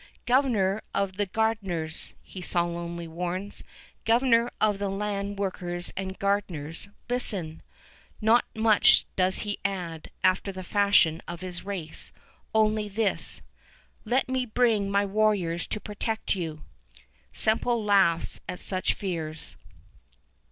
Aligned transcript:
"Governor 0.25 0.81
of 0.95 1.17
the 1.17 1.27
gard'ners!" 1.27 2.15
he 2.23 2.41
solemnly 2.41 3.07
warns; 3.07 3.63
"governor 4.03 4.49
of 4.59 4.79
the 4.79 4.89
land 4.89 5.37
workers 5.37 5.93
and 5.95 6.17
gard'ners, 6.17 6.89
listen!..." 7.07 7.61
Not 8.29 8.45
much 8.55 9.05
does 9.15 9.41
he 9.45 9.59
add, 9.63 10.09
after 10.23 10.51
the 10.51 10.63
fashion 10.63 11.21
of 11.27 11.41
his 11.41 11.63
race. 11.63 12.11
Only 12.51 12.87
this, 12.87 13.43
"Let 14.03 14.27
me 14.27 14.43
bring 14.43 14.89
my 14.89 15.05
warriors 15.05 15.67
to 15.67 15.79
protect 15.79 16.33
you!" 16.33 16.63
Semple 17.31 17.83
laughs 17.83 18.39
at 18.49 18.59
such 18.59 18.95
fears. 18.95 19.55